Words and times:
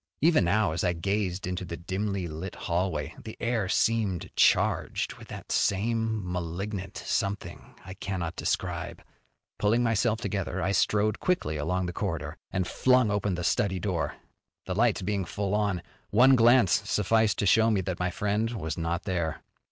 Even 0.19 0.45
now, 0.45 0.71
as 0.71 0.83
I 0.83 0.93
gazed 0.93 1.45
into 1.45 1.63
the 1.63 1.77
dimly 1.77 2.27
lighted 2.27 2.55
hallway, 2.61 3.13
the 3.23 3.37
air 3.39 3.69
seemed 3.69 4.31
charged 4.35 5.13
with 5.19 5.27
that 5.27 5.51
same 5.51 6.23
malignant 6.31 6.97
something 6.97 7.75
I 7.85 7.93
cannot 7.93 8.35
describe. 8.35 9.03
Pulling 9.59 9.83
myself 9.83 10.19
together 10.19 10.59
I 10.59 10.71
strode 10.71 11.19
quickly 11.19 11.55
along 11.57 11.85
the 11.85 11.93
corridor, 11.93 12.35
and 12.49 12.65
flung 12.67 13.11
open 13.11 13.35
the 13.35 13.43
study 13.43 13.79
door. 13.79 14.15
The 14.65 14.73
lights 14.73 15.03
being 15.03 15.23
full 15.23 15.53
on, 15.53 15.83
one 16.09 16.35
glance 16.35 16.89
sufficed 16.89 17.37
to 17.37 17.45
show 17.45 17.69
me 17.69 17.81
that 17.81 17.99
my 17.99 18.09
friend 18.09 18.49
was 18.59 18.79
not 18.79 19.03
there. 19.03 19.43